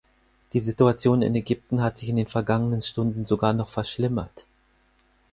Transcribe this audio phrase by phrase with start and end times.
[0.53, 4.47] Die Situation in Ägypten hat sich in den vergangenen Stunden sogar noch verschlimmert.